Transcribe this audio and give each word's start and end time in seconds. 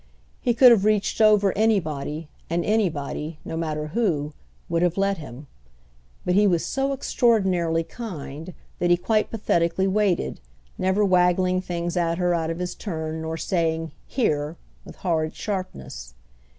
He 0.39 0.55
could 0.55 0.71
have 0.71 0.83
reached 0.83 1.21
over 1.21 1.55
anybody, 1.55 2.27
and 2.49 2.65
anybody—no 2.65 3.55
matter 3.55 3.89
who—would 3.89 4.81
have 4.81 4.97
let 4.97 5.19
him; 5.19 5.45
but 6.25 6.33
he 6.33 6.47
was 6.47 6.65
so 6.65 6.91
extraordinarily 6.91 7.83
kind 7.83 8.55
that 8.79 8.89
he 8.89 8.97
quite 8.97 9.29
pathetically 9.29 9.85
waited, 9.85 10.39
never 10.75 11.05
waggling 11.05 11.61
things 11.61 11.95
at 11.95 12.17
her 12.17 12.33
out 12.33 12.49
of 12.49 12.57
his 12.57 12.73
turn 12.73 13.21
nor 13.21 13.37
saying 13.37 13.91
"Here!" 14.07 14.57
with 14.85 14.95
horrid 14.95 15.35
sharpness. 15.35 16.15